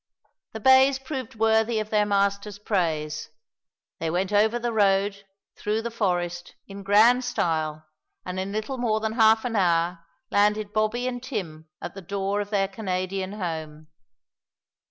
The 0.53 0.59
bays 0.59 0.97
proved 0.97 1.35
worthy 1.35 1.79
of 1.79 1.91
their 1.91 2.07
master's 2.07 2.57
praise. 2.57 3.29
They 3.99 4.09
went 4.09 4.33
over 4.33 4.57
the 4.57 4.73
road 4.73 5.25
through 5.55 5.83
the 5.83 5.91
forest 5.91 6.55
in 6.67 6.81
grand 6.81 7.23
style, 7.23 7.85
and 8.25 8.39
in 8.39 8.51
little 8.51 8.79
more 8.79 8.99
than 8.99 9.11
half 9.11 9.45
an 9.45 9.55
hour 9.55 9.99
landed 10.31 10.73
Bobby 10.73 11.07
and 11.07 11.21
Tim 11.21 11.69
at 11.83 11.93
the 11.93 12.01
door 12.01 12.41
of 12.41 12.49
their 12.49 12.67
Canadian 12.67 13.33
home. 13.33 13.89